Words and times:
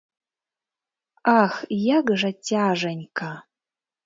Ах, 1.41 1.53
як 1.99 2.05
жа 2.23 2.31
цяжанька! 2.51 3.31